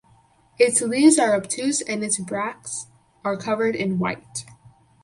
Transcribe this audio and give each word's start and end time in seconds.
Its 0.57 0.81
leaves 0.81 1.19
are 1.19 1.35
obtuse 1.35 1.79
and 1.81 2.03
its 2.03 2.17
bracts 2.17 2.87
are 3.23 3.37
covered 3.37 3.75
in 3.75 3.99
white. 3.99 4.45